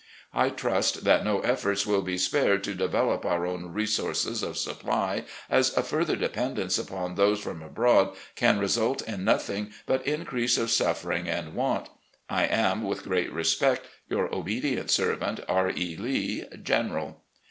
I 0.33 0.49
trust 0.49 1.03
that 1.03 1.23
no 1.23 1.41
efforts 1.41 1.85
will 1.85 2.01
be 2.01 2.17
spared 2.17 2.63
to 2.63 2.73
develop 2.73 3.23
our 3.23 3.45
own 3.45 3.71
resources 3.71 4.41
of 4.41 4.57
supply, 4.57 5.25
as 5.47 5.77
a 5.77 5.83
further 5.83 6.15
dependence 6.15 6.79
upon 6.79 7.13
those 7.13 7.39
from 7.39 7.61
abroad 7.61 8.15
can 8.35 8.57
result 8.57 9.03
in 9.03 9.23
nothing 9.23 9.71
but 9.85 10.03
increase 10.07 10.57
of 10.57 10.71
suffering 10.71 11.29
and 11.29 11.53
want. 11.53 11.87
I 12.31 12.45
am, 12.47 12.81
with 12.81 13.03
great 13.03 13.31
respect," 13.31 13.85
Your 14.09 14.33
obedient 14.33 14.89
servant, 14.89 15.41
"R. 15.47 15.69
E. 15.69 15.95
Lee, 15.95 16.45
General." 16.63 17.21